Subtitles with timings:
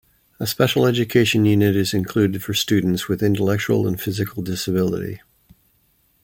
[0.39, 5.21] A special education unit is included for students with intellectual and physical disability.